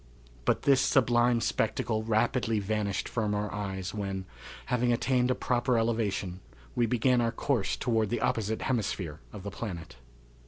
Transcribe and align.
But 0.45 0.63
this 0.63 0.81
sublime 0.81 1.41
spectacle 1.41 2.01
rapidly 2.01 2.57
vanished 2.57 3.07
from 3.07 3.35
our 3.35 3.53
eyes 3.53 3.93
when, 3.93 4.25
having 4.65 4.91
attained 4.91 5.29
a 5.29 5.35
proper 5.35 5.77
elevation, 5.77 6.39
we 6.73 6.87
began 6.87 7.21
our 7.21 7.31
course 7.31 7.75
toward 7.77 8.09
the 8.09 8.19
opposite 8.21 8.63
hemisphere 8.63 9.19
of 9.31 9.43
the 9.43 9.51
planet. 9.51 9.97